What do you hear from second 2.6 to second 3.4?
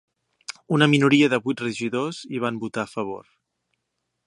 votar a favor.